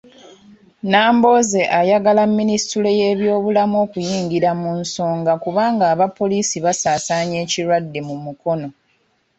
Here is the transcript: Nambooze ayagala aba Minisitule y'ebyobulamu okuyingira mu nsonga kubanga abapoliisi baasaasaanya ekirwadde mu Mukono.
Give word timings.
Nambooze 0.89 1.61
ayagala 1.79 2.21
aba 2.25 2.33
Minisitule 2.39 2.89
y'ebyobulamu 2.99 3.75
okuyingira 3.85 4.49
mu 4.61 4.71
nsonga 4.81 5.33
kubanga 5.43 5.83
abapoliisi 5.93 6.57
baasaasaanya 6.65 7.37
ekirwadde 7.45 7.99
mu 8.07 8.15
Mukono. 8.25 8.67